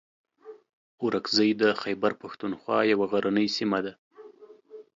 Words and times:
اورکزۍ 1.03 1.49
د 1.61 1.63
خیبر 1.81 2.11
پښتونخوا 2.21 2.79
یوه 2.91 3.05
غرنۍ 3.11 3.47
سیمه 3.57 3.79
ده. 3.85 3.93